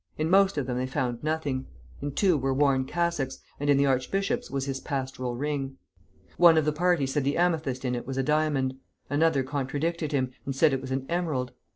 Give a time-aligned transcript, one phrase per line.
[0.17, 1.67] In most of them they found nothing;
[2.01, 5.77] in two were worn cassocks, and in the archbishop's was his pastoral ring.
[6.37, 8.73] One of the party said the amethyst in it was a diamond;
[9.11, 11.51] another contradicted him, and said it was an emerald.